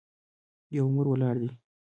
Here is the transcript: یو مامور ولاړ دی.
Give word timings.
یو 0.75 0.85
مامور 0.85 1.05
ولاړ 1.09 1.35
دی. 1.41 1.49